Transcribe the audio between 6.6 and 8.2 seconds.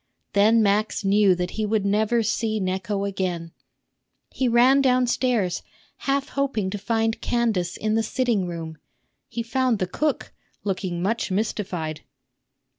to find Candace in the